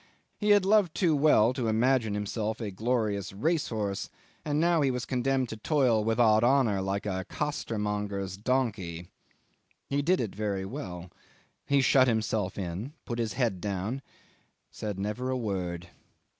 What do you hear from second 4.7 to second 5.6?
he was condemned to